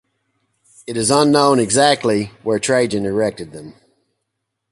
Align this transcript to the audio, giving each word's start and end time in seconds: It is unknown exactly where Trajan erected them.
It 0.87 0.97
is 0.97 1.11
unknown 1.11 1.59
exactly 1.59 2.31
where 2.41 2.57
Trajan 2.57 3.05
erected 3.05 3.51
them. 3.51 3.75